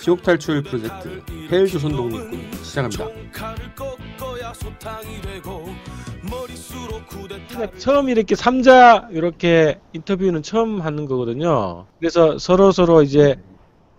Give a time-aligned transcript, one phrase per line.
[0.00, 3.06] 지옥 탈출 프로젝트 헬조선 독립군 시작합니다.
[7.78, 11.86] 처음 이렇게 삼자 이렇게 인터뷰는 처음 하는 거거든요.
[11.98, 13.36] 그래서 서로 서로 이제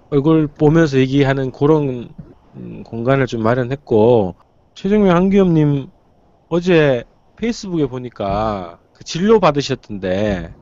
[0.09, 2.09] 얼굴 보면서 얘기하는 그런
[2.55, 4.35] 음, 공간을 좀 마련했고
[4.73, 5.87] 최정명 한기엽님
[6.49, 7.03] 어제
[7.37, 10.53] 페이스북에 보니까 그 진료 받으셨던데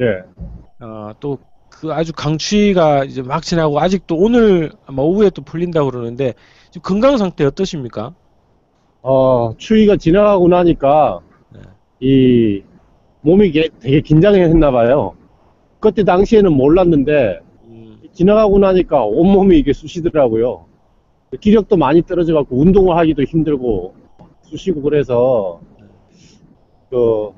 [0.00, 0.84] 예.
[0.84, 1.38] 어, 또
[1.80, 6.32] 그 아주 강추위가 이제 막 지나고 아직도 오늘 아마 오후에 또 풀린다고 그러는데
[6.70, 8.14] 지금 건강 상태 어떠십니까?
[9.02, 11.20] 어, 추위가 지나가고 나니까
[11.52, 11.60] 네.
[12.00, 12.62] 이
[13.20, 15.14] 몸이 게- 되게 긴장했나 봐요.
[15.78, 20.64] 그때 당시에는 몰랐는데 음, 지나가고 나니까 온몸이 이게 쑤시더라고요.
[21.40, 23.94] 기력도 많이 떨어져 갖고 운동을 하기도 힘들고
[24.42, 25.60] 쑤시고 그래서
[26.88, 27.30] 그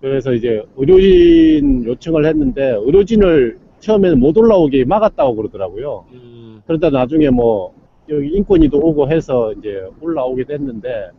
[0.00, 6.06] 그래서 이제 의료진 요청을 했는데 의료진을 처음에는 못 올라오게 막았다고 그러더라고요.
[6.12, 7.74] 음, 그러다 나중에 뭐
[8.08, 11.10] 여기 인권위도 오고 해서 이제 올라오게 됐는데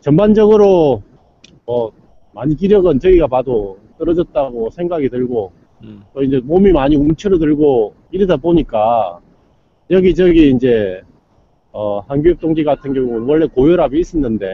[0.00, 1.02] 전반적으로
[1.66, 1.92] 뭐
[2.32, 5.52] 많이 기력은 저희가 봐도 떨어졌다고 생각이 들고
[5.82, 9.20] 음, 또 이제 몸이 많이 움츠러들고 이러다 보니까
[9.90, 11.02] 여기저기 이제
[11.72, 14.46] 어 한교육 동지 같은 경우는 원래 고혈압이 있었는데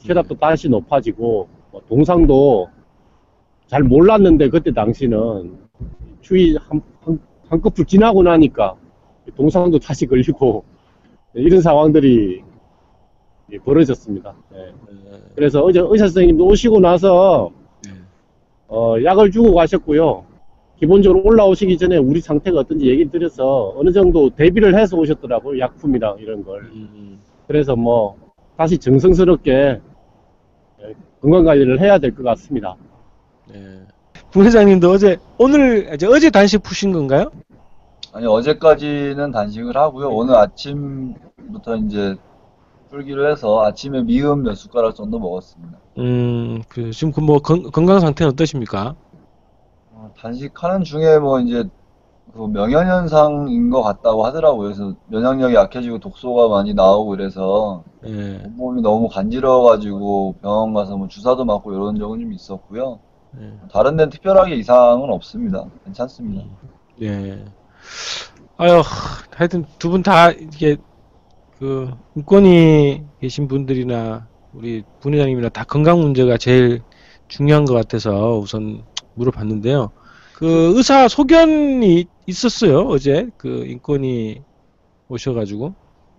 [0.00, 2.68] 혈압도 다시 높아지고 뭐 동상도
[3.66, 5.67] 잘 몰랐는데 그때 당시는
[6.20, 8.74] 추위 한, 한, 한꺼풀 지나고 나니까
[9.36, 10.64] 동상도 다시 걸리고
[11.34, 12.42] 이런 상황들이
[13.64, 14.34] 벌어졌습니다.
[14.54, 14.58] 예.
[14.58, 17.50] 네, 그래서 어제 의사 선생님도 오시고 나서
[17.84, 17.92] 네.
[18.68, 20.24] 어, 약을 주고 가셨고요.
[20.78, 25.58] 기본적으로 올라오시기 전에 우리 상태가 어떤지 얘기 드려서 어느 정도 대비를 해서 오셨더라고요.
[25.58, 26.60] 약품이랑 이런 걸.
[26.72, 28.16] 음, 그래서 뭐
[28.56, 29.80] 다시 정성스럽게
[30.80, 32.76] 예, 건강 관리를 해야 될 것 같습니다.
[33.50, 33.80] 네.
[34.30, 37.30] 부회장님도 어제 오늘 이제 어제 단식 푸신 건가요?
[38.12, 40.08] 아니, 어제까지는 단식을 하고요.
[40.08, 42.16] 오늘 아침부터 이제
[42.90, 45.78] 풀기로 해서 아침에 미음 몇 숟가락 정도 먹었습니다.
[45.98, 48.94] 음, 그 지금 그 뭐 건강 상태는 어떠십니까?
[49.92, 51.64] 어, 단식하는 중에 뭐 이제
[52.32, 54.62] 그 명현현상인 것 같다고 하더라고요.
[54.68, 61.44] 그래서 면역력이 약해지고 독소가 많이 나오고 이래서 예, 온몸이 너무 간지러워가지고 병원 가서 뭐 주사도
[61.44, 63.00] 맞고 이런 적은 좀 있었고요.
[63.40, 63.52] 예.
[63.72, 65.64] 다른 데는 특별하게 이상은 없습니다.
[65.84, 66.44] 괜찮습니다.
[67.02, 67.44] 예.
[68.56, 68.82] 아유,
[69.34, 70.76] 하여튼 두 분 다 이게
[71.58, 76.80] 그 인권위 계신 분들이나 우리 부회장님이나 다 건강 문제가 제일
[77.28, 78.84] 중요한 것 같아서 우선
[79.14, 79.90] 물어봤는데요.
[80.36, 84.40] 그 의사 소견이 있었어요 어제 그 인권위
[85.08, 85.74] 오셔가지고.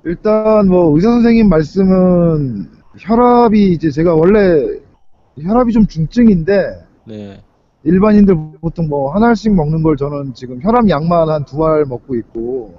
[0.05, 2.69] 일단 뭐 의사 선생님 말씀은
[2.99, 4.79] 혈압이 이제 제가 원래
[5.41, 6.53] 혈압이 좀 중증인데
[7.09, 7.41] 네.
[7.83, 12.75] 일반인들 보통 뭐한 알씩 먹는 걸 저는 지금 혈압 약만 한 두 알 먹고 있고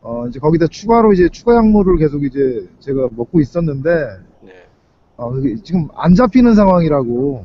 [0.00, 3.90] 어 이제 거기다 추가로 이제 추가 약물을 계속 이제 제가 먹고 있었는데
[4.42, 4.50] 네.
[5.18, 5.32] 어
[5.62, 7.44] 지금 안 잡히는 상황이라고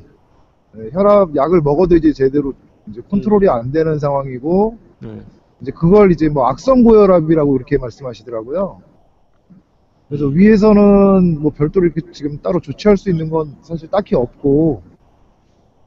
[0.75, 2.53] 네, 혈압 약을 먹어도 이제 제대로
[2.87, 5.21] 이제 컨트롤이 안 되는 상황이고 네.
[5.61, 8.81] 이제 그걸 이제 뭐 악성 고혈압이라고 이렇게 말씀하시더라고요.
[10.07, 14.83] 그래서 위에서는 뭐 별도로 이렇게 지금 따로 조치할 수 있는 건 사실 딱히 없고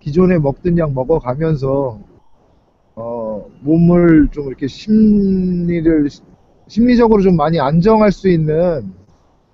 [0.01, 1.99] 기존에 먹던 약 먹어가면서
[2.97, 6.09] 어 몸을 좀 이렇게 심리를
[6.67, 8.93] 심리적으로 좀 많이 안정할 수 있는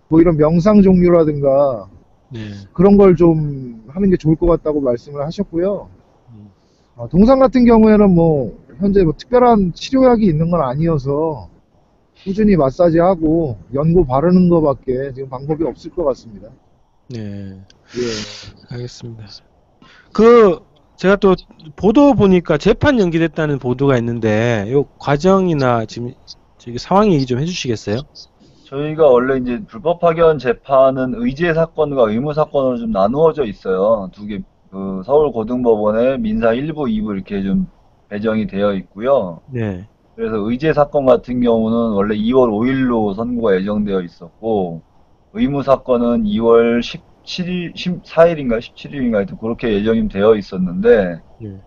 [0.09, 1.89] 뭐 이런 명상 종류라든가
[2.33, 2.41] 네.
[2.73, 5.89] 그런 걸 좀 하는 게 좋을 것 같다고 말씀을 하셨고요.
[6.31, 6.51] 음.
[6.97, 11.49] 어, 동상 같은 경우에는 뭐 현재 뭐 특별한 치료약이 있는 건 아니어서
[12.25, 16.49] 꾸준히 마사지하고 연고 바르는 것밖에 지금 방법이 없을 것 같습니다.
[17.11, 17.21] 네.
[17.21, 18.75] 예.
[18.75, 19.25] 알겠습니다.
[20.15, 20.61] 그
[20.97, 21.35] 제가 또
[21.77, 26.15] 보도 보니까 재판 연기됐다는 보도가 있는데 요 과정이나 지금
[26.57, 27.99] 저기 상황 얘기 좀 해주시겠어요?
[28.65, 34.09] 저희가 원래 이제 불법 파견 재판은 의제 사건과 의무 사건으로 좀 나누어져 있어요.
[34.13, 37.67] 두 개, 그 서울고등법원에 민사 1부, 2부 이렇게 좀
[38.09, 39.41] 배정이 되어 있고요.
[39.51, 39.87] 네.
[40.17, 44.81] 그래서 의제 사건 같은 경우는 원래 2월 5일로 선고가 예정되어 있었고,
[45.33, 46.83] 의무 사건은 2월
[47.25, 51.61] 17일, 14일인가 17일인가 하여튼 그렇게 예정이 되어 있었는데, 네.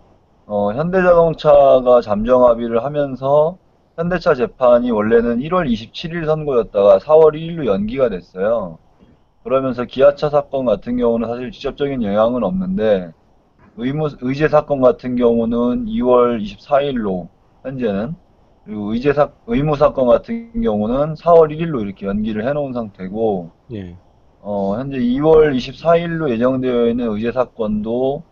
[0.46, 3.58] 어, 현대자동차가 잠정 합의를 하면서
[3.96, 8.78] 현대차 재판이 원래는 1월 27일 선고였다가 4월 1일로 연기가 됐어요.
[9.42, 13.12] 그러면서 기아차 사건 같은 경우는 사실 직접적인 영향은 없는데
[13.76, 17.28] 의무, 의제 사건 같은 경우는 2월 24일로
[17.62, 18.14] 현재는
[18.64, 23.96] 그리고 의제 사, 의무 사건 같은 경우는 4월 1일로 이렇게 연기를 해놓은 상태고 예.
[24.40, 28.22] 어, 현재 2월 24일로 예정되어 있는 의제 사건도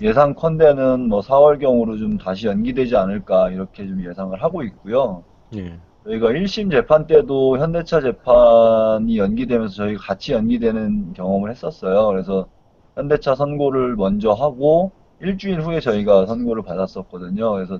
[0.00, 5.24] 예상컨대는 뭐 4월경으로 좀 다시 연기되지 않을까 이렇게 좀 예상을 하고 있고요.
[5.56, 5.78] 예.
[6.04, 12.06] 저희가 1심 재판 때도 현대차 재판이 연기되면서 저희가 같이 연기되는 경험을 했었어요.
[12.08, 12.46] 그래서
[12.94, 17.52] 현대차 선고를 먼저 하고 일주일 후에 저희가 선고를 받았었거든요.
[17.52, 17.78] 그래서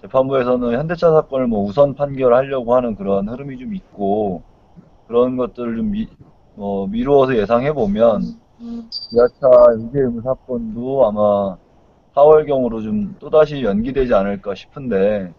[0.00, 4.42] 재판부에서는 현대차 사건을 뭐 우선 판결하려고 하는 그런 흐름이 좀 있고
[5.06, 6.08] 그런 것들을 좀 미,
[6.58, 8.22] 어, 미루어서 예상해 보면
[8.90, 11.56] 기아차 유죄 의무 사건도 아마
[12.14, 15.32] 4월경으로 좀 또다시 연기되지 않을까 싶은데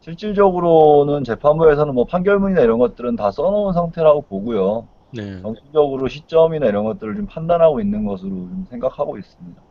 [0.00, 4.86] 실질적으로는 재판부에서는 뭐 판결문이나 이런 것들은 다 써놓은 상태라고 보고요.
[5.14, 5.40] 네.
[5.42, 9.62] 정치적으로 시점이나 이런 것들을 좀 판단하고 있는 것으로 좀 생각하고 있습니다.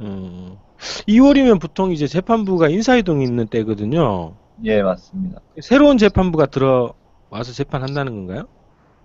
[0.00, 0.56] 음.
[1.08, 4.34] 2월이면 보통 이제 재판부가 인사이동이 있는 때거든요.
[4.64, 5.40] 예, 맞습니다.
[5.60, 8.46] 새로운 재판부가 들어와서 재판한다는 건가요?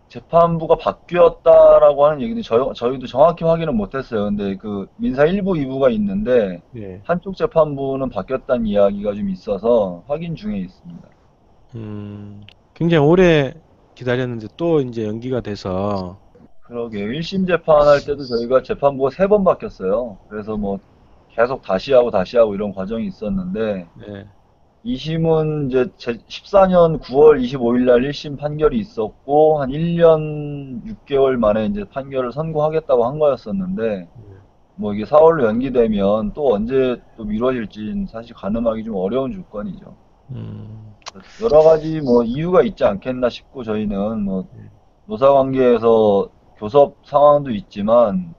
[0.09, 4.25] 재판부가 바뀌었다라고 하는 얘기는 저희, 저희도 정확히 확인은 못했어요.
[4.25, 7.01] 근데 그 민사 1부, 2부가 있는데 네.
[7.03, 11.09] 한쪽 재판부는 바뀌었다는 이야기가 좀 있어서 확인 중에 있습니다.
[11.75, 12.43] 음,
[12.73, 13.53] 굉장히 오래
[13.95, 16.21] 기다렸는데 또 이제 연기가 돼서
[16.61, 17.07] 그러게요.
[17.11, 20.19] 1심 재판할 때도 저희가 재판부가 세 번 바뀌었어요.
[20.27, 20.79] 그래서 뭐
[21.29, 24.25] 계속 다시 하고 다시 하고 이런 과정이 있었는데 네.
[24.85, 25.85] 2심은 이제
[26.27, 33.19] 14년 9월 25일 날 1심 판결이 있었고 한 1년 6개월 만에 이제 판결을 선고하겠다고 한
[33.19, 34.07] 거였었는데
[34.75, 39.95] 뭐 이게 4월로 연기되면 또 언제 또 미뤄질지는 사실 가늠하기 좀 어려운 조건이죠.
[40.31, 40.93] 음,
[41.41, 44.45] 여러 가지 뭐 이유가 있지 않겠나 싶고 저희는 뭐
[45.05, 48.35] 노사 관계에서 교섭 상황도 있지만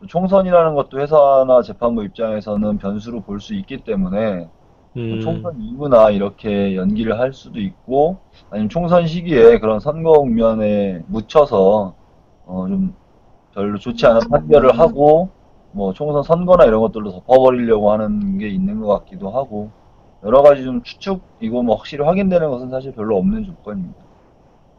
[0.00, 4.48] 또 총선이라는 것도 회사나 재판부 입장에서는 변수로 볼 수 있기 때문에
[4.96, 11.96] 음, 총선 이후나 이렇게 연기를 할 수도 있고 아니면 총선 시기에 그런 선거 국면에 묻혀서
[12.46, 12.96] 어 좀
[13.54, 15.34] 별로 좋지 않은 판결을 하고
[15.72, 19.74] 뭐 총선 선거나 이런 것들로 덮어버리려고 하는 게 있는 것 같기도 하고
[20.24, 24.06] 여러 가지 좀 추측이고 뭐 확실히 확인되는 것은 사실 별로 없는 조건입니다.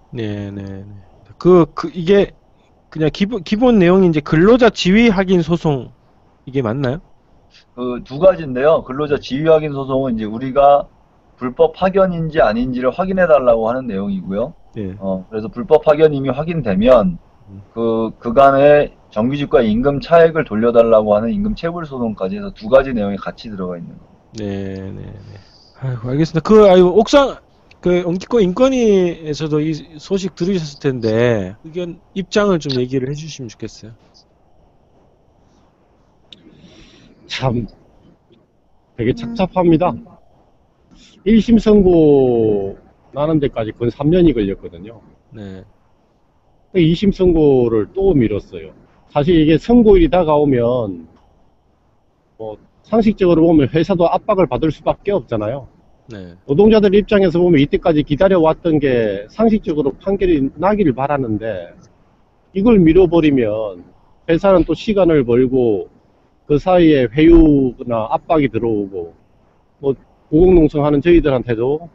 [0.10, 0.96] 네, 네, 네.
[1.38, 2.32] 그, 그, 이게
[2.90, 5.94] 그냥 기본, 기본 내용이 이제 근로자 지위 확인 소송
[6.46, 7.02] 이게 맞나요?
[7.76, 8.84] 그 두 가지인데요.
[8.84, 10.88] 근로자 지위 확인 소송은 이제 우리가
[11.38, 14.54] 불법 파견인지 아닌지를 확인해 달라고 하는 내용이고요.
[14.76, 14.96] 네.
[15.00, 17.18] 어, 그래서 불법 파견임이 확인되면
[17.74, 23.50] 그 그간의 정규직과 임금 차액을 돌려달라고 하는 임금 체불 소송까지 해서 두 가지 내용이 같이
[23.50, 24.16] 들어가 있는 거예요.
[24.38, 25.14] 네, 네, 네.
[25.80, 26.42] 아이고, 알겠습니다.
[26.42, 27.36] 그, 아이고, 옥상,
[27.80, 33.92] 그, 엉키고 인권위에서도 이 소식 들으셨을 텐데, 의견, 입장을 좀 얘기를 해주시면 좋겠어요.
[37.28, 37.68] 참
[38.98, 39.94] 되게 착잡합니다.
[41.26, 42.78] 1심 선고
[43.12, 45.02] 나는 데까지 건 3년이 걸렸거든요.
[45.32, 45.64] 네.
[46.74, 48.74] 2심 선고를 또 미뤘어요.
[49.10, 51.08] 사실 이게 선고일이 다가오면
[52.38, 55.68] 뭐 상식적으로 보면 회사도 압박을 받을 수밖에 없잖아요.
[56.12, 56.36] 네.
[56.46, 61.74] 노동자들 입장에서 보면 이때까지 기다려왔던 게 상식적으로 판결이 나기를 바라는데
[62.54, 63.84] 이걸 미뤄버리면
[64.30, 65.90] 회사는 또 시간을 벌고
[66.48, 69.14] 그 사이에 회유나 압박이 들어오고
[69.80, 69.96] 뭐
[70.30, 71.90] 고공농성 하는 저희들한테도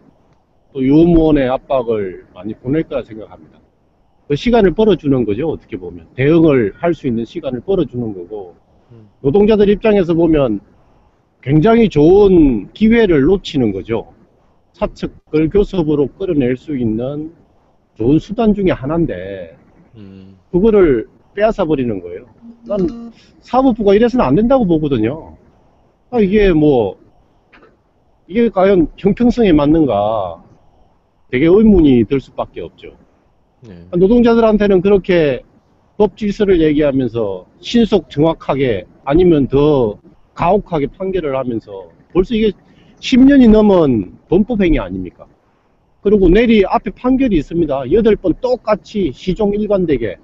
[0.72, 3.58] 또 유무원의 압박을 많이 보낼 거라 생각합니다.
[4.28, 8.54] 그 시간을 벌어주는 거죠 어떻게 보면 대응을 할 수 있는 시간을 벌어주는 거고
[8.92, 9.08] 음.
[9.22, 10.60] 노동자들 입장에서 보면
[11.42, 14.12] 굉장히 좋은 기회를 놓치는 거죠.
[14.72, 17.32] 사측을 교섭으로 끌어낼 수 있는
[17.94, 19.56] 좋은 수단 중에 하나인데
[19.96, 22.26] 음, 그거를 빼앗아 버리는 거예요.
[22.66, 25.36] 난 사법부가 이래서는 안 된다고 보거든요.
[26.10, 26.98] 아, 이게 뭐
[28.26, 30.42] 이게 과연 형평성에 맞는가
[31.30, 32.96] 되게 의문이 들 수밖에 없죠.
[33.62, 33.86] 네.
[33.96, 35.42] 노동자들한테는 그렇게
[35.96, 39.98] 법 질서를 얘기하면서 신속 정확하게 아니면 더
[40.34, 42.52] 가혹하게 판결을 하면서 벌써 이게
[43.00, 45.26] 10년이 넘은 범법행위 아닙니까?
[46.02, 47.80] 그리고 내리 앞에 판결이 있습니다.
[47.82, 50.16] 8번 똑같이 시종 일관되게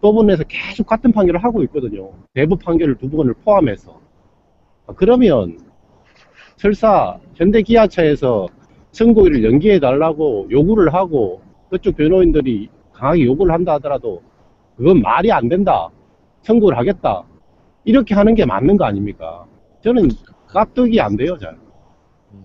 [0.00, 2.10] 법원에서 계속 같은 판결을 하고 있거든요.
[2.34, 3.98] 대부 판결을 두 번을 포함해서.
[4.86, 5.58] 아, 그러면
[6.56, 8.48] 설사 현대기아차에서
[8.92, 14.22] 선고일을 연기해 달라고 요구를 하고 그쪽 변호인들이 강하게 요구를 한다 하더라도
[14.76, 15.88] 그건 말이 안 된다.
[16.42, 17.22] 선고를 하겠다.
[17.84, 19.44] 이렇게 하는 게 맞는 거 아닙니까?
[19.82, 20.08] 저는
[20.52, 21.56] 납득이 안 돼요, 잘.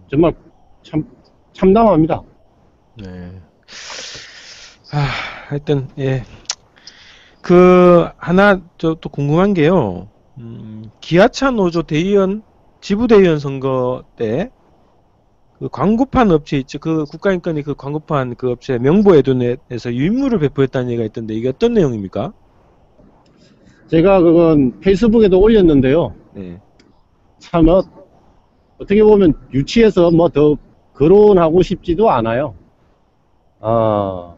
[0.09, 0.33] 정말
[0.83, 1.03] 참
[1.53, 2.21] 참담합니다.
[3.01, 3.31] 네.
[4.93, 5.07] 아,
[5.47, 6.21] 하여튼, 예.
[7.45, 10.09] 그, 하나, 저 또 궁금한 게요.
[10.39, 12.41] 음, 기아차 노조 대의원,
[12.81, 14.49] 지부대의원 선거 때,
[15.59, 16.79] 그 광고판 업체 있죠.
[16.79, 22.33] 그 국가인권이 그 광고판 그 업체 명보에도넷에서 유인물을 배포했다는 얘기가 있던데, 이게 어떤 내용입니까?
[23.87, 26.15] 제가 그건 페이스북에도 올렸는데요.
[26.33, 26.59] 네.
[27.39, 27.83] 참, 어,
[28.79, 30.57] 어떻게 보면 유치해서 뭐 더
[30.93, 32.55] 거론하고 싶지도 않아요.
[33.59, 34.35] 아,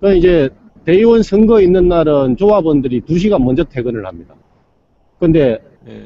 [0.00, 0.50] 그 이제
[0.84, 4.34] 대의원 선거 있는 날은 조합원들이 2시간 먼저 퇴근을 합니다.
[5.18, 6.04] 근데 예.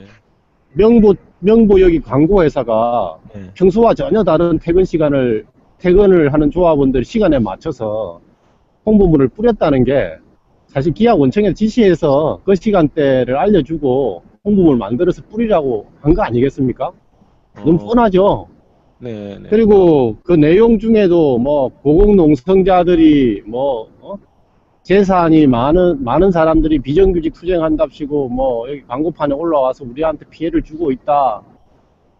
[0.72, 3.50] 명보, 명보 여기 광고회사가 예.
[3.54, 5.46] 평소와 전혀 다른 퇴근 시간을,
[5.78, 8.20] 퇴근을 하는 조합원들 시간에 맞춰서
[8.86, 10.12] 홍보물을 뿌렸다는 게
[10.66, 16.90] 사실 기아 원청에 지시해서 그 시간대를 알려주고 홍보물 만들어서 뿌리라고 한 거 아니겠습니까?
[17.56, 18.48] 너무 어, 뻔하죠?
[18.98, 19.48] 네, 네.
[19.48, 24.16] 그리고 그 내용 중에도 뭐 고공농성자들이 뭐 어?
[24.84, 31.40] 재산이 많은 많은 사람들이 비정규직 투쟁한답시고 뭐 여기 광고판에 올라와서 우리한테 피해를 주고 있다.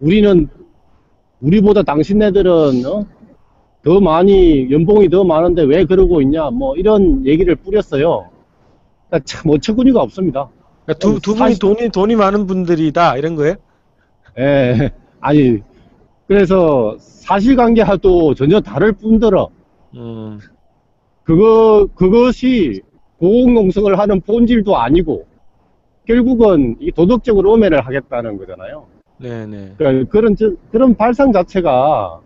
[0.00, 0.48] 우리는
[1.40, 2.50] 우리보다 당신네들은
[2.86, 3.04] 어?
[3.82, 8.30] 더 많이 연봉이 더 많은데 왜 그러고 있냐 뭐 이런 얘기를 뿌렸어요.
[9.10, 10.48] 그러니까 참 어처구니가 없습니다.
[10.86, 13.56] 그러니까 두, 두 분이 사실- 돈이, 돈이 많은 분들이다, 이런 거예요?
[14.38, 14.90] 예,
[15.20, 15.60] 아니
[16.26, 19.50] 그래서 사실관계와도 전혀 다를 뿐더러
[19.96, 20.38] 음,
[21.24, 22.82] 그거, 그것이
[23.18, 25.26] 고공농성을 하는 본질도 아니고,
[26.06, 28.86] 결국은 이 도덕적으로 음해를 하겠다는 거잖아요.
[29.18, 29.72] 네, 네.
[29.78, 32.20] 그러니까 그런, 저- 그런 발상 자체가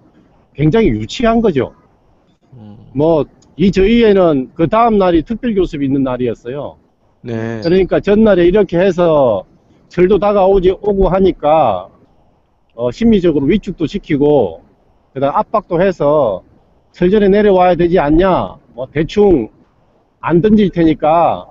[0.55, 1.73] 굉장히 유치한 거죠.
[2.55, 3.25] 음, 뭐,
[3.57, 6.76] 이 저희에는 그 다음 날이 특별교습이 있는 날이었어요.
[7.23, 7.61] 네.
[7.62, 9.45] 그러니까 전날에 이렇게 해서
[9.88, 11.88] 절도 다가오지, 오고 하니까,
[12.75, 14.62] 어, 심리적으로 위축도 시키고,
[15.12, 16.43] 그 다음 압박도 해서
[16.93, 19.49] 설전에 내려와야 되지 않냐, 뭐, 대충
[20.21, 21.49] 안 던질 테니까,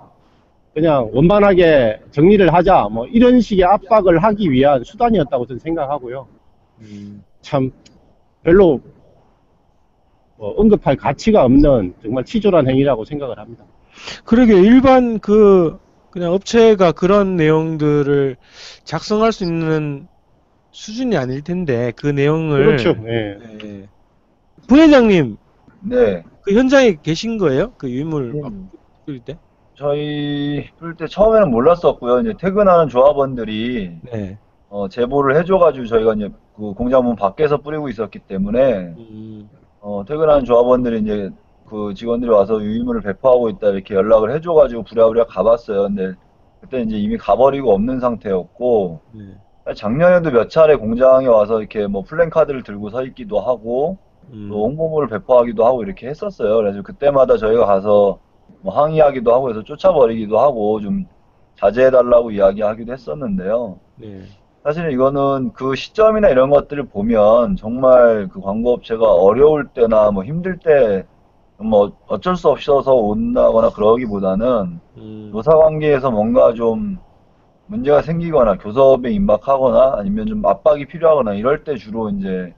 [0.74, 6.26] 그냥 원만하게 정리를 하자, 뭐, 이런 식의 압박을 하기 위한 수단이었다고 저는 생각하고요.
[6.80, 7.70] 음, 참,
[8.44, 8.80] 별로,
[10.38, 13.66] 뭐 언급할 가치가 없는 정말 치졸한 행위라고 생각을 합니다.
[14.24, 15.78] 그러게, 일반 그,
[16.12, 18.38] 그냥 업체가 그런 내용들을
[18.86, 20.08] 작성할 수 있는
[20.72, 22.66] 수준이 아닐 텐데, 그 내용을.
[22.68, 22.96] 그렇죠.
[23.06, 23.38] 예.
[23.62, 23.90] 네.
[24.70, 25.36] 부회장님,
[25.82, 26.24] 네.
[26.48, 27.74] 그 현장에 계신 거예요?
[27.78, 28.42] 그 유물 네.
[28.42, 28.54] 막
[29.06, 29.38] 뿌릴 때?
[29.76, 32.22] 저희 그럴 때 처음에는 몰랐었고요.
[32.22, 34.38] 이제 퇴근하는 조합원들이 네.
[34.70, 39.50] 어, 제보를 해줘가지고 저희가 이제 그 공장 문 밖에서 뿌리고 있었기 때문에 음,
[39.82, 41.30] 어, 퇴근하는 조합원들이 이제
[41.70, 45.84] 그 직원들이 와서 유의물을 배포하고 있다 이렇게 연락을 해줘가지고 부랴부랴 가봤어요.
[45.84, 46.14] 근데
[46.62, 49.74] 그때 이제 이미 가버리고 없는 상태였고 네.
[49.76, 53.98] 작년에도 몇 차례 공장에 와서 이렇게 뭐 플랜카드를 들고 서 있기도 하고
[54.34, 56.58] 음, 또 홍보물을 배포하기도 하고 이렇게 했었어요.
[56.58, 58.20] 그래서 그때마다 저희가 가서
[58.62, 61.06] 뭐 항의하기도 하고 해서 쫓아버리기도 하고 좀
[61.56, 63.80] 자제해달라고 이야기하기도 했었는데요.
[63.96, 64.22] 네.
[64.64, 71.06] 사실 이거는 그 시점이나 이런 것들을 보면 정말 그 광고업체가 어려울 때나 뭐 힘들 때
[71.60, 77.00] 뭐 어쩔 수 없어서 온다거나 그러기보다는 음, 노사 관계에서 뭔가 좀
[77.68, 82.54] 문제가 생기거나 교섭에 임박하거나 아니면 좀 압박이 필요하거나 이럴 때 주로 이제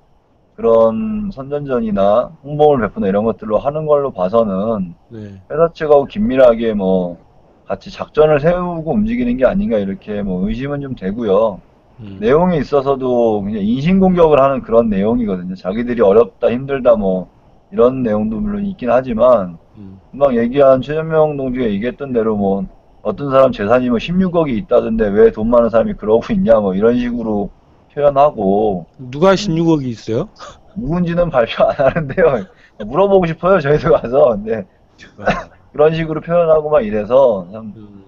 [0.59, 5.41] 그런 선전전이나 홍보물 배포나 이런 것들로 하는 걸로 봐서는 네.
[5.49, 7.17] 회사 측하고 긴밀하게 뭐
[7.65, 11.61] 같이 작전을 세우고 움직이는 게 아닌가 이렇게 뭐 의심은 좀 되고요.
[12.01, 15.55] 음, 내용에 있어서도 그냥 인신공격을 하는 그런 내용이거든요.
[15.55, 17.29] 자기들이 어렵다, 힘들다 뭐
[17.71, 22.65] 이런 내용도 물론 있긴 하지만 음, 금방 얘기한 최전명 동지가 얘기했던 대로 뭐
[23.01, 27.49] 어떤 사람 재산이 뭐 16억이 있다던데 왜 돈 많은 사람이 그러고 있냐 뭐 이런 식으로
[27.93, 30.29] 표현하고 누가 16억이 있어요?
[30.75, 32.45] 누군지는 발표 안 하는데요.
[32.85, 34.65] 물어보고 싶어요 저희도 가서 근데
[35.73, 38.03] 그런 식으로 표현하고 막 이래서 참 음,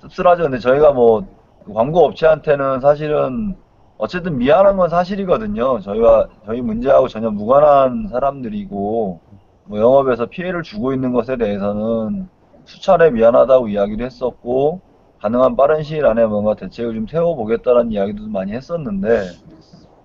[0.00, 0.44] 씁쓸하죠.
[0.44, 3.54] 근데 저희가 뭐그 광고 업체한테는 사실은
[3.98, 5.80] 어쨌든 미안한 건 사실이거든요.
[5.80, 9.20] 저희와 저희 문제하고 전혀 무관한 사람들이고
[9.64, 12.28] 뭐 영업에서 피해를 주고 있는 것에 대해서는
[12.64, 14.80] 수차례 미안하다고 이야기를 했었고
[15.20, 19.30] 가능한 빠른 시일 안에 뭔가 대책을 좀 세워보겠다는 이야기도 많이 했었는데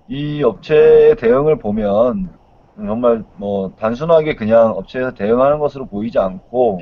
[0.09, 2.29] 이 업체의 대응을 보면
[2.75, 6.81] 정말 뭐 단순하게 그냥 업체에서 대응하는 것으로 보이지 않고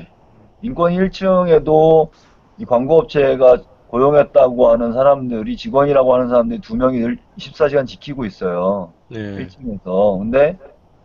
[0.62, 2.10] 인권 1층에도
[2.58, 8.92] 이 광고업체가 고용했다고 하는 사람들이 직원이라고 하는 사람들이 두 명이 늘 24시간 지키고 있어요.
[9.08, 9.46] 네.
[9.46, 10.18] 1층에서.
[10.18, 10.58] 근데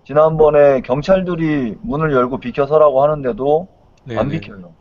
[0.06, 3.68] 지난번에 경찰들이 문을 열고 비켜서라고 하는데도
[4.06, 4.40] 네, 안 네.
[4.40, 4.79] 비켜요.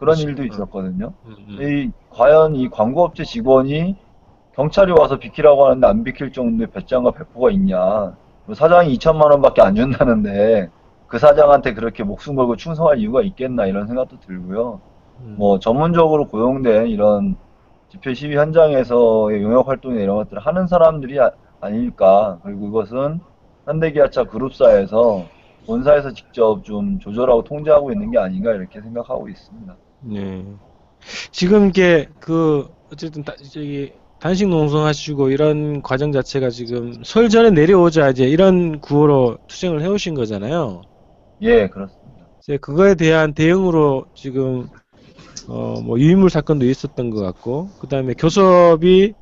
[0.00, 0.28] 그런 그렇죠.
[0.28, 1.12] 일도 있었거든요.
[1.26, 1.58] 음, 음.
[1.60, 3.96] 이 과연 이 광고업체 직원이
[4.54, 8.16] 경찰이 와서 비키라고 하는데 안 비킬 정도의 배짱과 배포가 있냐.
[8.46, 10.70] 뭐 사장이 2천만 원밖에 안 준다는데
[11.06, 14.80] 그 사장한테 그렇게 목숨 걸고 충성할 이유가 있겠나 이런 생각도 들고요.
[15.20, 15.34] 음.
[15.38, 17.36] 뭐 전문적으로 고용된 이런
[17.90, 21.30] 집회 시위 현장에서의 용역 활동이나 이런 것들을 하는 사람들이 아,
[21.60, 22.38] 아닐까.
[22.42, 23.20] 그리고 이것은
[23.66, 25.26] 현대기아차 그룹사에서
[25.66, 29.76] 본사에서 직접 좀 조절하고 통제하고 있는 게 아닌가 이렇게 생각하고 있습니다.
[30.00, 30.44] 네.
[31.32, 38.10] 지금 이게 그 어쨌든 다, 저기 단식 농성하시고 이런 과정 자체가 지금 설 전에 내려오자
[38.10, 40.82] 이제 이런 구호로 투쟁을 해오신 거잖아요.
[41.42, 42.28] 예, 그렇습니다.
[42.42, 44.68] 이제 그거에 대한 대응으로 지금
[45.48, 49.14] 어 뭐 유인물 사건도 있었던 것 같고 그 다음에 교섭이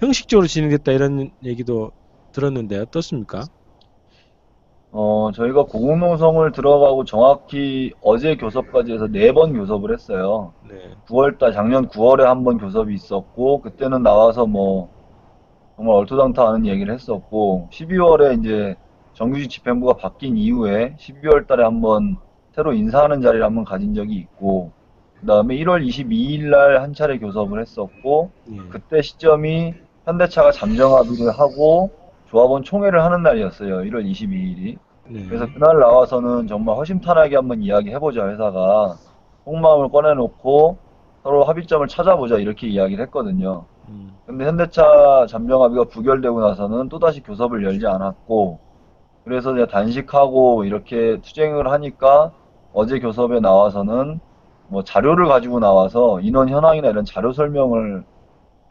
[0.00, 1.92] 형식적으로 진행됐다 이런 얘기도
[2.32, 3.44] 들었는데 어떻습니까?
[4.98, 10.54] 어, 저희가 고공농성을 들어가고 정확히 어제 교섭까지 해서 네 번 교섭을 했어요.
[10.70, 10.74] 네.
[11.06, 14.88] 9월달, 작년 9월에 한 번 교섭이 있었고, 그때는 나와서 뭐,
[15.76, 18.74] 정말 얼토당토하는 얘기를 했었고, 12월에 이제
[19.12, 22.16] 정규직 집행부가 바뀐 이후에 12월 달에 한번
[22.52, 24.72] 새로 인사하는 자리를 한번 가진 적이 있고,
[25.20, 28.56] 그 다음에 1월 22일 날 한 차례 교섭을 했었고, 예.
[28.70, 29.74] 그때 시점이
[30.06, 31.90] 현대차가 잠정 합의를 하고,
[32.30, 33.78] 조합원 총회를 하는 날이었어요.
[33.82, 34.78] 1월 22일이.
[35.08, 35.24] 네.
[35.26, 38.96] 그래서 그날 나와서는 정말 허심탄회하게 한번 이야기해보자 회사가
[39.44, 40.78] 속마음을 꺼내놓고
[41.22, 43.64] 서로 합의점을 찾아보자 이렇게 이야기를 했거든요.
[43.88, 44.16] 음.
[44.26, 48.58] 근데 현대차 잠정 합의가 부결되고 나서는 또다시 교섭을 열지 않았고
[49.24, 52.32] 그래서 이제 단식하고 이렇게 투쟁을 하니까
[52.72, 54.20] 어제 교섭에 나와서는
[54.68, 58.04] 뭐 자료를 가지고 나와서 인원 현황이나 이런 자료 설명을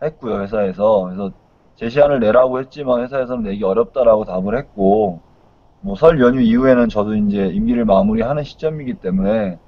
[0.03, 1.31] 했고요 회사에서 그래서
[1.75, 5.21] 제시안을 내라고 했지만 회사에서는 내기 어렵다라고 답을 했고
[5.85, 9.59] 뭐 설 연휴 이후에는 저도 이제 임기를 마무리하는 시점이기 때문에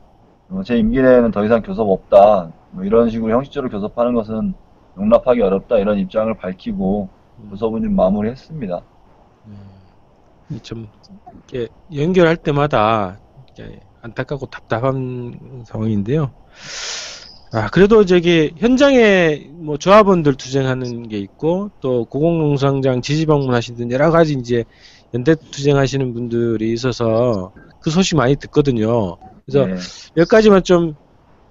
[0.47, 4.55] 뭐제 임기 내에는 더 이상 교섭 없다 뭐 이런 식으로 형식적으로 교섭하는 것은
[4.97, 7.07] 용납하기 어렵다 이런 입장을 밝히고
[7.51, 8.81] 교섭은 좀 마무리했습니다.
[10.49, 10.87] 이좀
[11.51, 13.19] 이렇게 연결할 때마다
[13.55, 16.31] 이렇게 안타깝고 답답한 상황인데요.
[17.53, 24.33] 아 그래도 저기 현장에 뭐 조합원들 투쟁하는 게 있고 또 고공농성장 지지 방문하시던 여러 가지
[24.33, 24.63] 이제
[25.13, 29.17] 연대 투쟁하시는 분들이 있어서 그 소식 많이 듣거든요.
[29.45, 29.75] 그래서 네.
[30.13, 30.95] 몇 가지만 좀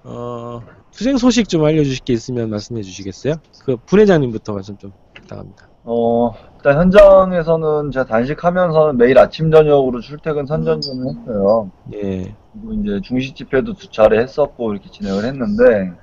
[0.03, 0.61] 어,
[0.91, 3.35] 투쟁 소식 좀 알려주실 게 있으면 말씀해 주시겠어요?
[3.65, 5.67] 그 분회장님부터 말씀 좀 부탁합니다.
[5.83, 11.71] 어, 일단 현장에서는 제가 단식하면서는 매일 아침 저녁으로 출퇴근 선전전을 했어요.
[11.93, 15.93] 예, 그리고 이제 중식 집회도 두 차례 했었고 이렇게 진행을 했는데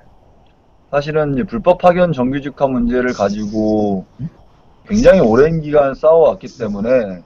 [0.91, 4.05] 사실은 이제 불법 파견 정규직화 문제를 가지고
[4.87, 7.21] 굉장히 오랜 기간 싸워왔기 때문에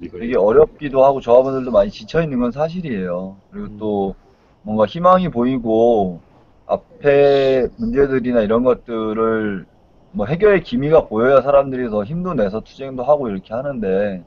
[0.00, 3.36] 되게 어렵기도 하고 조합원들도 많이 지쳐 있는 건 사실이에요.
[3.50, 4.14] 그리고 또
[4.62, 6.20] 뭔가 희망이 보이고
[6.66, 9.66] 앞에 문제들이나 이런 것들을
[10.12, 14.24] 뭐 해결의 기미가 보여야 사람들이 더 힘도 내서 투쟁도 하고 이렇게 하는데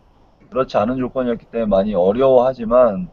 [0.50, 3.10] 그렇지 않은 조건이었기 때문에 많이 어려워하지만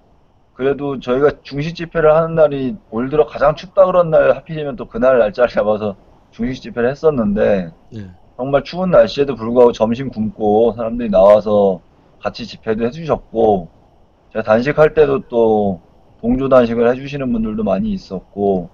[0.54, 5.18] 그래도 저희가 중식 집회를 하는 날이 올 들어 가장 춥다 그런 날 하필이면 또 그날
[5.18, 5.96] 날짜를 잡아서
[6.30, 11.80] 중식 집회를 했었는데 예, 정말 추운 날씨에도 불구하고 점심 굶고 사람들이 나와서
[12.22, 13.68] 같이 집회도 해주셨고
[14.32, 15.80] 제가 단식할 때도 또
[16.20, 18.70] 동조 단식을 해주시는 분들도 많이 있었고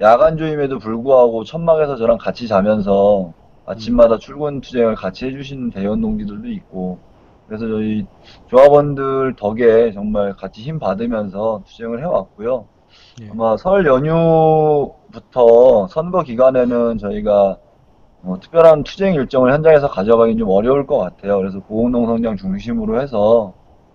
[0.00, 3.32] 야간 조임에도 불구하고 천막에서 저랑 같이 자면서
[3.66, 6.98] 아침마다 출근 투쟁을 같이 해주시는 대원 동지들도 있고
[7.46, 8.06] 그래서 저희
[8.48, 12.66] 조합원들 덕에 정말 같이 힘 받으면서 투쟁을 해왔고요.
[13.22, 13.28] 예.
[13.30, 17.58] 아마 설 연휴부터 선거 기간에는 저희가
[18.22, 21.38] 뭐 특별한 투쟁 일정을 현장에서 가져가긴 좀 어려울 것 같아요.
[21.38, 23.54] 그래서 고흥농성장 중심으로 해서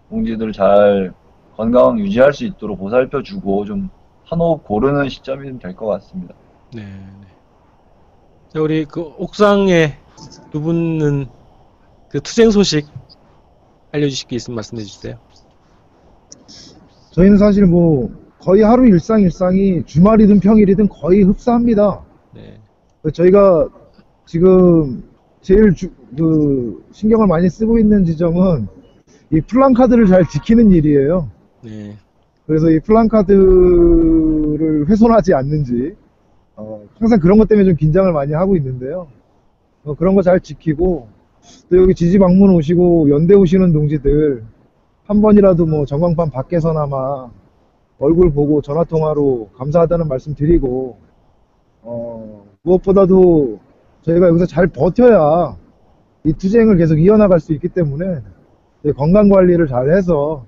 [0.10, 1.14] 동지들 잘
[1.56, 3.90] 건강 유지할 수 있도록 보살펴 주고 좀
[4.26, 6.34] 한 호흡 고르는 시점이 될 것 같습니다.
[6.74, 6.84] 네.
[6.84, 7.28] 네.
[8.50, 9.94] 자, 우리 그 옥상에
[10.52, 11.28] 두 분은
[12.10, 12.88] 그 투쟁 소식
[13.92, 15.18] 알려주실 게 있으면 말씀해 주세요.
[17.12, 18.10] 저희는 사실 뭐
[18.40, 22.04] 거의 하루 일상 일상이 주말이든 평일이든 거의 흡사합니다.
[22.34, 22.60] 네.
[23.14, 23.70] 저희가
[24.26, 25.04] 지금
[25.42, 28.68] 제일 주- 그 신경을 많이 쓰고 있는 지점은
[29.32, 31.30] 이 플랜카드를 잘 지키는 일이에요.
[31.64, 31.96] 네.
[32.48, 35.96] 그래서 이 플랜카드를 훼손하지 않는지
[36.56, 39.08] 어, 항상 그런 것 때문에 좀 긴장을 많이 하고 있는데요.
[39.84, 41.08] 어, 그런 거 잘 지키고
[41.70, 44.44] 또 여기 지지 방문 오시고 연대 오시는 동지들
[45.06, 47.30] 한 번이라도 뭐 전광판 밖에서나마
[48.00, 50.98] 얼굴 보고 전화 통화로 감사하다는 말씀 드리고
[51.84, 53.60] 어, 무엇보다도
[54.06, 55.58] 저희가 여기서 잘 버텨야
[56.24, 58.22] 이 투쟁을 계속 이어나갈 수 있기 때문에
[58.84, 60.46] 저희 건강 관리를 잘 해서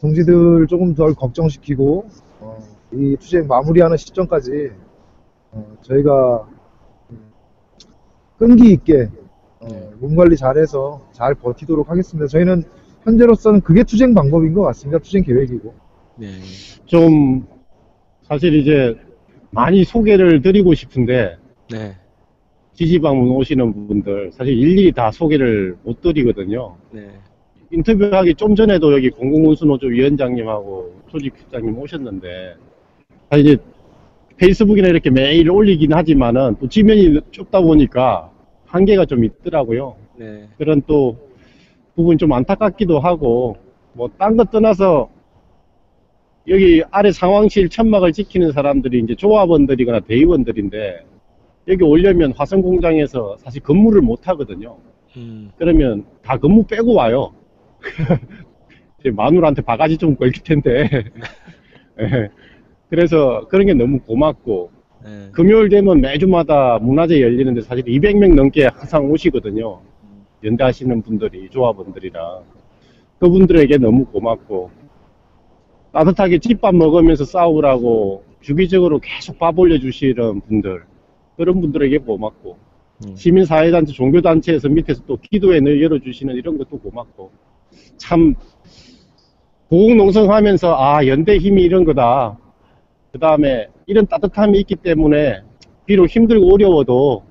[0.00, 2.06] 동지들 조금 덜 걱정시키고
[2.40, 2.58] 어,
[2.92, 4.70] 이 투쟁 마무리하는 시점까지
[5.52, 6.46] 어, 저희가
[7.10, 7.18] 음,
[8.38, 9.08] 끈기 있게
[9.60, 9.90] 어, 네.
[9.98, 12.26] 몸 관리 잘해서 잘 버티도록 하겠습니다.
[12.26, 12.64] 저희는
[13.04, 14.98] 현재로서는 그게 투쟁 방법인 것 같습니다.
[14.98, 15.74] 투쟁 계획이고.
[16.16, 16.26] 네.
[16.84, 17.46] 좀
[18.22, 18.98] 사실 이제
[19.50, 21.38] 많이 소개를 드리고 싶은데
[21.70, 21.96] 네.
[22.74, 26.76] 지지방문 오시는 분들 사실 일일이 다 소개를 못 드리거든요.
[26.90, 27.08] 네.
[27.70, 32.56] 인터뷰하기 좀 전에도 여기 공공운수노조 위원장님하고 조직국장님 오셨는데
[33.30, 33.56] 사실 이제
[34.36, 38.30] 페이스북이나 이렇게 매일 올리긴 하지만은 또 지면이 좁다 보니까
[38.66, 39.96] 한계가 좀 있더라고요.
[40.18, 40.48] 네.
[40.58, 41.16] 그런 또
[41.94, 43.56] 부분 좀 안타깝기도 하고
[43.92, 45.08] 뭐 딴 것 떠나서
[46.48, 51.04] 여기 아래 상황실 천막을 지키는 사람들이 이제 조합원들이거나 대의원들인데
[51.68, 54.76] 여기 오려면 화성 공장에서 사실 근무를 못 하거든요.
[55.16, 57.32] 음, 그러면 다 근무 빼고 와요.
[59.12, 60.88] 마누라한테 바가지 좀 걸릴 텐데.
[62.00, 62.30] 예.
[62.88, 64.70] 그래서 그런 게 너무 고맙고
[65.06, 65.30] 예.
[65.32, 69.80] 금요일 되면 매주마다 문화제 열리는데 사실 200명 넘게 항상 오시거든요.
[70.42, 72.42] 연대하시는 분들이, 조합원들이랑.
[73.18, 74.70] 그분들에게 너무 고맙고,
[75.92, 80.84] 따뜻하게 집밥 먹으면서 싸우라고 주기적으로 계속 밥 올려주시는 분들,
[81.36, 82.58] 그런 분들에게 고맙고,
[83.06, 83.16] 음.
[83.16, 87.30] 시민사회단체, 종교단체에서 밑에서 또 기도회 늘 열어주시는 이런 것도 고맙고,
[87.96, 88.34] 참,
[89.68, 92.38] 고국농성하면서, 아, 연대 힘이 이런 거다.
[93.12, 95.40] 그 다음에 이런 따뜻함이 있기 때문에
[95.86, 97.22] 비록 힘들고 어려워도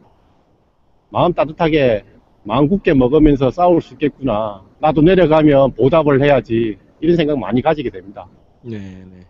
[1.10, 2.04] 마음 따뜻하게
[2.44, 4.62] 마음 굳게 먹으면서 싸울 수 있겠구나.
[4.80, 6.78] 나도 내려가면 보답을 해야지.
[7.00, 8.28] 이런 생각 많이 가지게 됩니다.
[8.62, 9.26] 네, 네.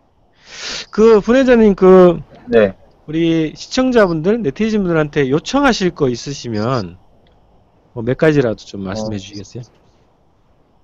[0.91, 2.73] 그 분회장님 그 네.
[3.07, 6.97] 우리 시청자분들, 네티즌분들한테 요청하실 거 있으시면
[7.93, 9.17] 뭐 몇 가지라도 좀 말씀해 어.
[9.17, 9.63] 주시겠어요?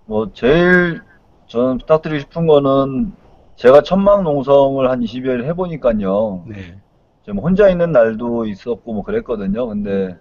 [0.06, 1.02] 뭐 제일
[1.48, 3.14] 저는 부탁드리고 싶은 거는
[3.56, 6.46] 제가 천막 농성을 한 20여일 해보니까요.
[6.48, 6.80] 네.
[7.24, 9.68] 좀 혼자 있는 날도 있었고 뭐 그랬거든요.
[9.68, 10.18] 근데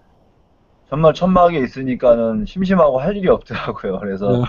[0.89, 3.99] 정말 천막에 있으니까는 심심하고 할 일이 없더라고요.
[4.01, 4.45] 그래서 어.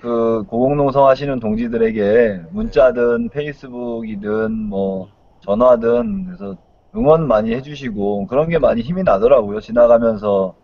[0.00, 5.08] 그 고공농성 하시는 동지들에게 문자든 페이스북이든 뭐
[5.42, 6.56] 전화든 그래서
[6.96, 9.60] 응원 많이 해주시고 그런 게 많이 힘이 나더라고요.
[9.60, 10.54] 지나가면서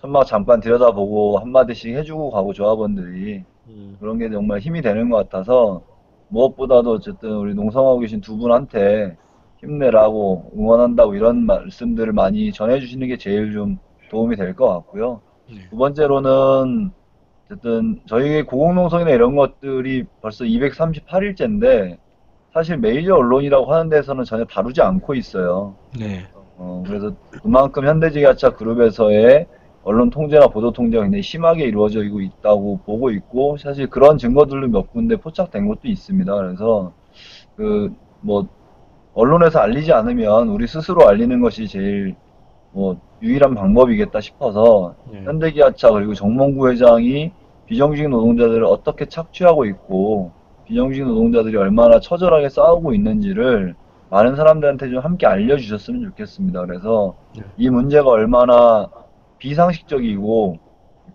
[0.00, 5.82] 천막 잠깐 들여다보고 한마디씩 해주고 가고 조합원들이 음, 그런 게 정말 힘이 되는 것 같아서
[6.28, 9.16] 무엇보다도 어쨌든 우리 농성하고 계신 두 분한테
[9.58, 13.78] 힘내라고 응원한다고 이런 말씀들을 많이 전해주시는 게 제일 좀
[14.10, 15.20] 도움이 될 것 같고요.
[15.48, 15.56] 네.
[15.70, 16.90] 두 번째로는
[17.46, 21.98] 어쨌든 저희 고공농성이나 이런 것들이 벌써 238일째인데
[22.56, 25.74] 사실 메이저 언론이라고 하는 데서는 전혀 다루지 않고 있어요.
[25.98, 26.26] 네.
[26.56, 29.46] 어, 그래서 그만큼 현대지하차 그룹에서의
[29.84, 35.16] 언론 통제나 보도 통제가 굉장히 심하게 이루어지고 있다고 보고 있고, 사실 그런 증거들도 몇 군데
[35.16, 36.34] 포착된 것도 있습니다.
[36.34, 36.92] 그래서,
[37.56, 37.92] 그,
[38.22, 38.46] 뭐,
[39.12, 42.14] 언론에서 알리지 않으면 우리 스스로 알리는 것이 제일,
[42.72, 45.20] 뭐, 유일한 방법이겠다 싶어서, 네.
[45.24, 47.32] 현대기아차 그리고 정몽구 회장이
[47.66, 50.32] 비정규직 노동자들을 어떻게 착취하고 있고,
[50.66, 53.74] 비정규직 노동자들이 얼마나 처절하게 싸우고 있는지를
[54.10, 56.66] 많은 사람들한테 좀 함께 알려주셨으면 좋겠습니다.
[56.66, 57.42] 그래서 네.
[57.56, 58.88] 이 문제가 얼마나
[59.38, 60.58] 비상식적이고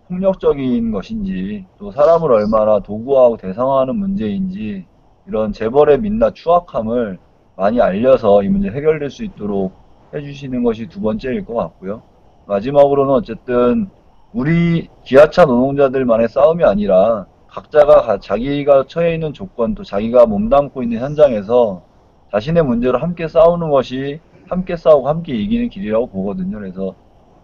[0.08, 4.86] 폭력적인 것인지 또 사람을 얼마나 도구화하고 대상화하는 문제인지
[5.26, 7.18] 이런 재벌의 민낯 추악함을
[7.56, 9.72] 많이 알려서 이 문제 해결될 수 있도록
[10.14, 12.02] 해주시는 것이 두 번째일 것 같고요.
[12.46, 13.88] 마지막으로는 어쨌든
[14.32, 21.00] 우리 기아차 노동자들만의 싸움이 아니라 각자가 가- 자기가 처해 있는 조건 또 자기가 몸담고 있는
[21.00, 21.82] 현장에서
[22.30, 26.58] 자신의 문제로 함께 싸우는 것이 함께 싸우고 함께 이기는 길이라고 보거든요.
[26.58, 26.94] 그래서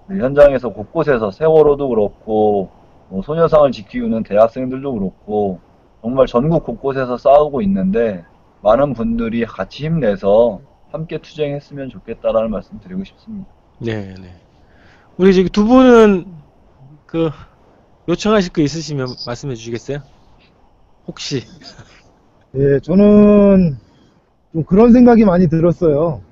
[0.08, 2.70] 현장에서 곳곳에서 세월호도 그렇고
[3.10, 5.60] 뭐 소녀상을 지키우는 대학생들도 그렇고
[6.00, 8.24] 정말 전국 곳곳에서 싸우고 있는데
[8.62, 13.46] 많은 분들이 같이 힘내서 함께 투쟁했으면 좋겠다라는 말씀 드리고 싶습니다.
[13.78, 14.40] 네, 네.
[15.18, 16.24] 우리 저기 두 분은
[17.04, 17.30] 그
[18.08, 19.98] 요청하실 거 있으시면 말씀해 주시겠어요?
[21.06, 21.42] 혹시
[22.54, 23.76] 예, 저는
[24.52, 26.22] 좀 그런 생각이 많이 들었어요.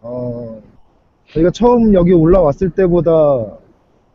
[0.00, 0.62] 어,
[1.32, 3.10] 저희가 처음 여기 올라왔을 때보다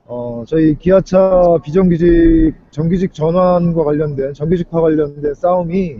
[0.05, 5.97] 어, 저희 기아차 비정규직, 정규직 전환과 관련된, 정규직화 관련된 싸움이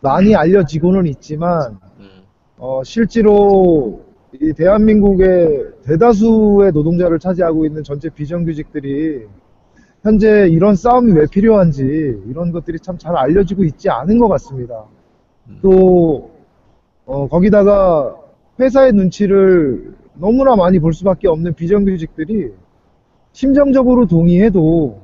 [0.00, 2.08] 많이 알려지고는 있지만, 음,
[2.56, 9.26] 어, 실제로 이 대한민국의 대다수의 노동자를 차지하고 있는 전체 비정규직들이
[10.02, 11.82] 현재 이런 싸움이 왜 필요한지
[12.26, 14.84] 이런 것들이 참 잘 알려지고 있지 않은 것 같습니다.
[15.62, 16.30] 또
[17.06, 18.16] 어, 거기다가
[18.58, 22.52] 회사의 눈치를 너무나 많이 볼 수밖에 없는 비정규직들이
[23.32, 25.00] 심정적으로 동의해도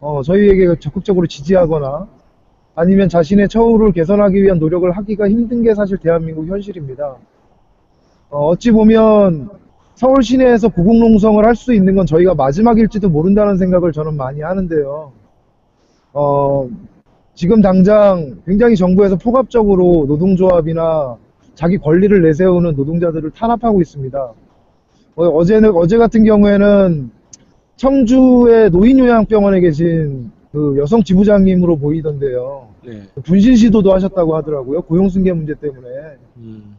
[0.00, 2.08] 어, 저희에게 적극적으로 지지하거나
[2.74, 7.16] 아니면 자신의 처우를 개선하기 위한 노력을 하기가 힘든 게 사실 대한민국 현실입니다.
[8.30, 9.48] 어, 어찌 보면
[9.96, 15.10] 서울 시내에서 고공농성을 할 수 있는 건 저희가 마지막일지도 모른다는 생각을 저는 많이 하는데요.
[16.12, 16.68] 어,
[17.34, 21.16] 지금 당장 굉장히 정부에서 폭압적으로 노동조합이나
[21.54, 24.18] 자기 권리를 내세우는 노동자들을 탄압하고 있습니다.
[25.16, 27.10] 어, 어제는, 어제 같은 경우에는
[27.76, 32.68] 청주의 노인요양병원에 계신 그 여성 지부장님으로 보이던데요.
[32.84, 33.02] 네.
[33.24, 34.82] 분신 시도도 하셨다고 하더라고요.
[34.82, 35.88] 고용 승계 문제 때문에.
[36.36, 36.75] 음,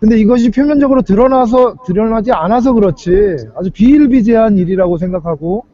[0.00, 5.64] 근데 이것이 표면적으로 드러나서, 드러나지 않아서 그렇지 아주 비일비재한 일이라고 생각하고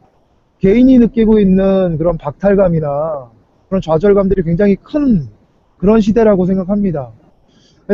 [0.59, 3.29] 개인이 느끼고 있는 그런 박탈감이나
[3.67, 5.27] 그런 좌절감들이 굉장히 큰
[5.77, 7.11] 그런 시대라고 생각합니다.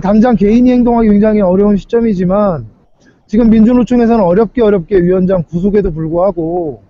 [0.04, 2.68] 당장 개인이 행동하기 굉장히 어려운 시점이지만
[3.26, 6.84] 지금 민주노총에서는 어렵게 어렵게 위원장 구속에도 불구하고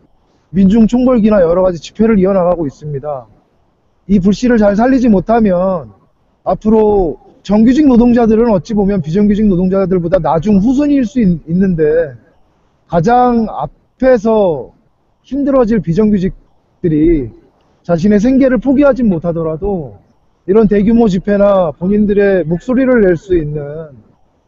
[0.50, 3.28] 민중 총궐기나 여러 가지 집회를 이어나가고 있습니다.
[4.08, 5.91] 이 불씨를 잘 살리지 못하면
[6.43, 12.14] 앞으로 정규직 노동자들은 어찌 보면 비정규직 노동자들보다 나중 후순위일 수 있, 있는데
[12.88, 14.74] 가장 앞에서
[15.24, 17.30] 힘들어질 비정규직들이
[17.84, 19.98] 자신의 생계를 포기하지 못하더라도
[20.46, 23.64] 이런 대규모 집회나 본인들의 목소리를 낼 수 있는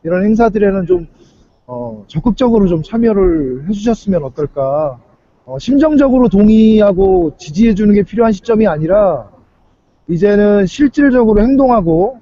[0.03, 1.07] 이런 행사들에는 좀
[1.67, 4.99] 어, 적극적으로 좀 참여를 해주셨으면 어떨까.
[5.45, 9.29] 어, 심정적으로 동의하고 지지해주는 게 필요한 시점이 아니라
[10.09, 12.19] 이제는 실질적으로 행동하고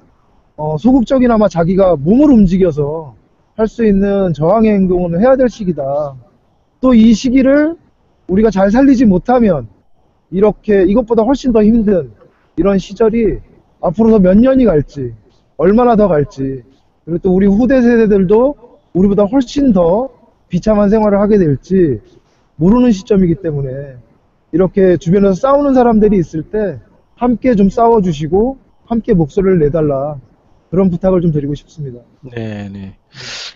[0.58, 3.16] 어, 소극적이나마 자기가 몸을 움직여서
[3.56, 6.16] 할 수 있는 저항의 행동을 해야 될 시기다.
[6.82, 7.76] 또 이 시기를
[8.28, 9.68] 우리가 잘 살리지 못하면
[10.30, 12.12] 이렇게 이것보다 훨씬 더 힘든
[12.58, 13.40] 이런 시절이
[13.82, 15.14] 앞으로 더몇 년이 갈지
[15.58, 16.64] 얼마나 더 갈지
[17.06, 18.56] 그리고 또 우리 후대 세대들도
[18.94, 20.10] 우리보다 훨씬 더
[20.50, 22.00] 비참한 생활을 하게 될지
[22.58, 23.96] 모르는 시점이기 때문에
[24.52, 26.80] 이렇게 주변에서 싸우는 사람들이 있을 때
[27.16, 30.20] 함께 좀 싸워주시고 함께 목소리를 내달라
[30.70, 32.00] 그런 부탁을 좀 드리고 싶습니다.
[32.22, 32.98] 네, 네.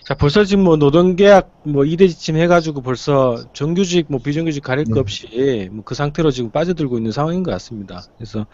[0.04, 4.94] 자, 벌써 지금 뭐 노동계약 뭐 2대 지침 해가지고 벌써 정규직 뭐 비정규직 가릴 거
[4.94, 5.00] 네.
[5.00, 8.02] 없이 뭐 그 상태로 지금 빠져들고 있는 상황인 것 같습니다.
[8.16, 8.46] 그래서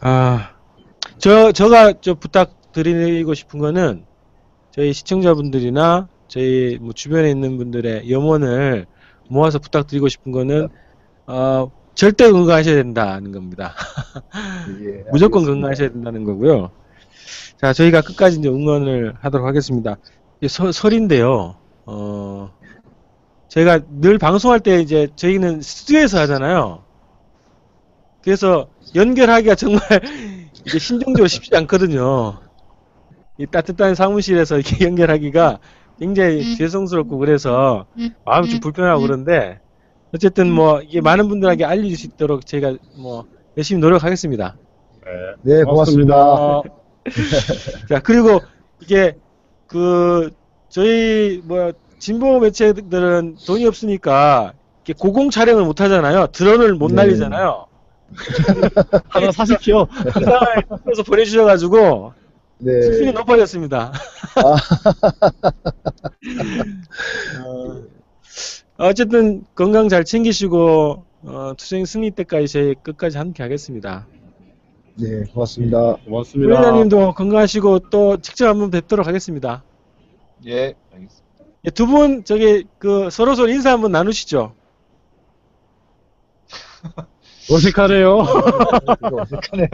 [0.00, 0.50] 아,
[1.18, 4.04] 저 저가 저 부탁드리고 싶은 거는
[4.70, 8.86] 저희 시청자분들이나 저희 뭐 주변에 있는 분들의 염원을
[9.28, 10.68] 모아서 부탁드리고 싶은 거는
[11.26, 13.74] 어 절대 건강하셔야 된다는 겁니다.
[14.82, 15.44] 예, 무조건.
[15.44, 16.70] 건강하셔야 된다는 거고요.
[17.60, 19.96] 자, 저희가 끝까지 이제 응원을 하도록 하겠습니다.
[20.38, 21.56] 이게 서- 설인데요.
[21.86, 22.50] 어,
[23.48, 26.82] 제가 늘 방송할 때 이제 저희는 스튜디오에서 하잖아요.
[28.22, 29.80] 그래서 연결하기가 정말
[30.66, 32.40] 이게 신경적으로 쉽지 않거든요.
[33.38, 35.58] 이 따뜻한 사무실에서 이렇게 연결하기가
[35.98, 37.86] 굉장히 죄송스럽고 그래서
[38.24, 39.60] 마음이 좀 불편하고 그런데
[40.14, 44.56] 어쨌든 뭐 이게 많은 분들에게 알릴 수 있도록 제가 뭐 열심히 노력하겠습니다.
[45.42, 46.62] 네, 네, 고맙습니다.
[47.06, 47.10] 어,
[47.88, 48.40] 자 그리고
[48.80, 49.16] 이게
[49.66, 50.30] 그
[50.68, 54.52] 저희 뭐 진보 매체들은 돈이 없으니까
[54.98, 56.26] 고공 촬영을 못 하잖아요.
[56.28, 56.96] 드론을 못 네.
[56.96, 57.66] 날리잖아요.
[59.08, 59.86] 하나 사십시오.
[60.04, 62.12] 영상을 찍어서 보내주셔가지고
[62.58, 62.82] 네.
[62.82, 63.92] 수준이 높아졌습니다.
[67.44, 67.82] 어,
[68.76, 74.06] 어쨌든 건강 잘 챙기시고 어, 투쟁 승리 때까지 저희 끝까지 함께 하겠습니다.
[74.96, 75.96] 네, 고맙습니다.
[76.04, 76.54] 고맙습니다.
[76.54, 79.64] 부회장님도 건강하시고 또 직접 한번 뵙도록 하겠습니다.
[80.46, 81.24] 예, 알겠습니다.
[81.74, 84.54] 두분 저기 그 서로 서로 인사 한번 나누시죠.
[87.50, 88.18] 어색하네요.
[89.02, 89.68] 어색하네요.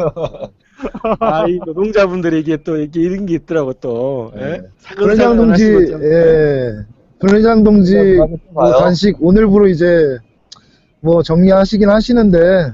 [1.20, 4.32] 아, 이 노동자분들이 이게 또 이렇게 이런 게 있더라고 또.
[4.36, 4.40] 예?
[4.40, 4.60] 네.
[4.96, 5.64] 변회장 사근을 동지.
[6.02, 6.72] 예.
[7.20, 8.78] 변회장 동지, 네, 뭐 봐요.
[8.78, 10.18] 단식 오늘부로 이제
[11.00, 12.72] 뭐 정리하시긴 하시는데,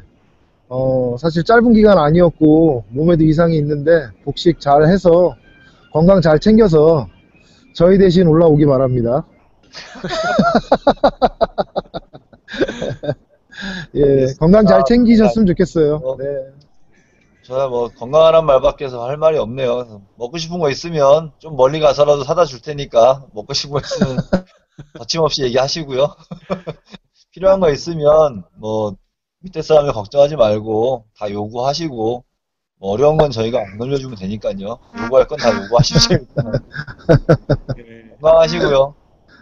[0.69, 5.35] 어, 사실 짧은 기간 아니었고, 몸에도 이상이 있는데, 복식 잘 해서,
[5.93, 7.09] 건강 잘 챙겨서,
[7.75, 9.27] 저희 대신 올라오기 바랍니다.
[13.95, 15.97] 예, 건강 잘 챙기셨으면 좋겠어요.
[15.97, 16.17] 어.
[16.17, 16.25] 네.
[17.47, 20.03] 저야 뭐 건강하란 말밖에 해서 할 말이 없네요.
[20.17, 24.17] 먹고 싶은 거 있으면 좀 멀리 가서라도 사다 줄 테니까 먹고 싶은 거 있으면
[24.99, 26.09] 거침없이 얘기하시고요.
[27.31, 28.97] 필요한 거 있으면 뭐
[29.41, 32.25] 밑에 사람을 걱정하지 말고 다 요구하시고
[32.79, 34.79] 뭐 어려운 건 저희가 안 늘려주면 되니까요.
[35.05, 36.17] 요구할 건 다 요구하십시오.
[36.19, 36.53] 일단은.
[37.79, 38.11] 예.
[38.21, 38.95] 건강하시고요.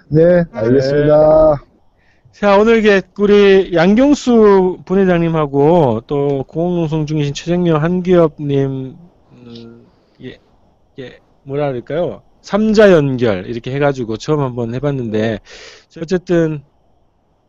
[0.09, 1.65] 네, 알겠습니다.
[2.33, 8.97] 자, 오늘 이게 우리 양경수 부회장님하고 또 공공농성 중이신 최정명 한기업님,
[9.33, 9.87] 음,
[10.21, 10.39] 예,
[10.99, 12.23] 예, 뭐라 그럴까요?
[12.43, 15.39] 삼자 연결 이렇게 해가지고 처음 한번 해봤는데
[16.03, 16.63] 어쨌든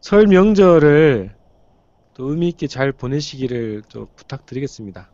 [0.01, 1.34] 설 명절을
[2.15, 5.09] 또 의미 있게 잘 보내시기를 좀 부탁드리겠습니다.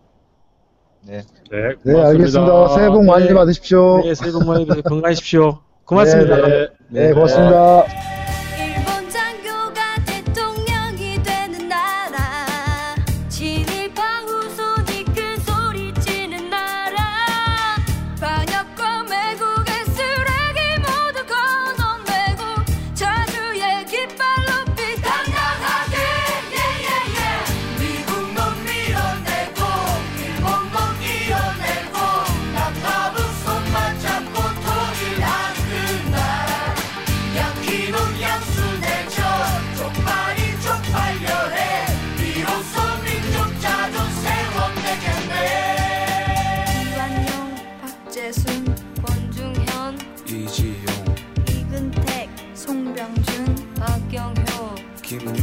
[1.04, 1.24] 네.
[1.52, 2.68] 네, 네, 알겠습니다.
[2.76, 3.34] 새해 복 많이 네.
[3.34, 4.02] 받으십시오.
[4.04, 5.60] 네, 새해 복 많이 받으시고 건강하십시오.
[5.86, 6.48] 고맙습니다.
[6.48, 8.11] 네, 네, 고맙습니다.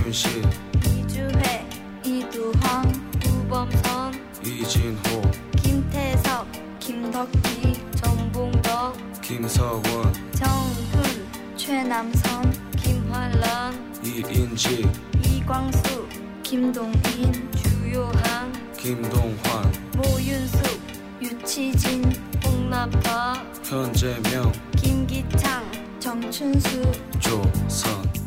[0.08, 0.42] 김윤식
[0.86, 1.68] 이주혜
[2.02, 2.82] 이두황
[3.26, 5.30] 우범선 이진호
[5.62, 6.46] 김태석
[6.80, 9.82] 김덕기 정봉덕 김서원
[10.32, 14.90] 정훈 최남선 김환란 이인지
[15.26, 16.08] 이광수
[16.42, 20.80] 김동인 주요한 김동환 모윤숙
[21.20, 22.10] 유치진
[22.46, 28.17] 홍나파 현재명 김기창 정춘수 조선